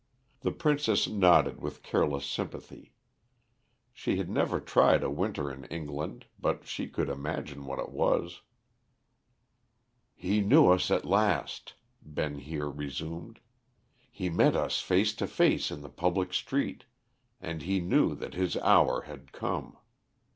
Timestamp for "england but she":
5.65-6.87